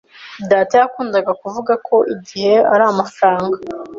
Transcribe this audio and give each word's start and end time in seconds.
Data 0.51 0.73
yakundaga 0.81 1.31
kuvuga 1.41 1.73
ko 1.87 1.95
igihe 2.13 2.55
ari 2.73 2.83
amafaranga. 2.91 3.57